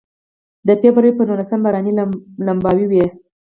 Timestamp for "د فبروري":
0.67-1.11